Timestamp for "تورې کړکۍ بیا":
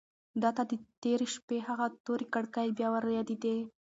2.05-2.87